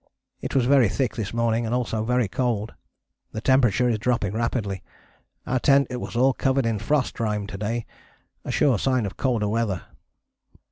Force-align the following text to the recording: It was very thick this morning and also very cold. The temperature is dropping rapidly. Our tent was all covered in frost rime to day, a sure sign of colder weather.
It 0.41 0.55
was 0.55 0.65
very 0.65 0.89
thick 0.89 1.15
this 1.15 1.31
morning 1.31 1.63
and 1.63 1.75
also 1.75 2.03
very 2.03 2.27
cold. 2.27 2.73
The 3.33 3.39
temperature 3.39 3.87
is 3.87 3.99
dropping 3.99 4.33
rapidly. 4.33 4.81
Our 5.45 5.59
tent 5.59 5.95
was 5.99 6.15
all 6.15 6.33
covered 6.33 6.65
in 6.65 6.79
frost 6.79 7.19
rime 7.19 7.45
to 7.45 7.57
day, 7.59 7.85
a 8.43 8.49
sure 8.51 8.79
sign 8.79 9.05
of 9.05 9.15
colder 9.15 9.47
weather. 9.47 9.83